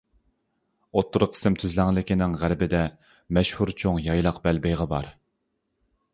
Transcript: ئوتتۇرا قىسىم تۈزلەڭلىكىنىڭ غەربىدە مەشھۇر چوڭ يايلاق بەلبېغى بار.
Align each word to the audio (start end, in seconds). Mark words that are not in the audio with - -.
ئوتتۇرا 0.95 1.27
قىسىم 1.35 1.57
تۈزلەڭلىكىنىڭ 1.63 2.33
غەربىدە 2.45 2.81
مەشھۇر 3.39 3.75
چوڭ 3.85 4.01
يايلاق 4.09 4.43
بەلبېغى 4.49 4.91
بار. 4.97 5.13